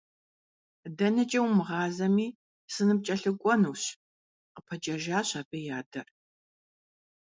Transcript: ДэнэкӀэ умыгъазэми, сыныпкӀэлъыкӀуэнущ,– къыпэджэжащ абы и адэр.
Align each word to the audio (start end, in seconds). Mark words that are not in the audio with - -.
ДэнэкӀэ 0.97 1.39
умыгъазэми, 1.45 2.27
сыныпкӀэлъыкӀуэнущ,– 2.73 3.83
къыпэджэжащ 4.53 5.29
абы 5.39 5.57
и 5.67 5.69
адэр. 5.79 6.07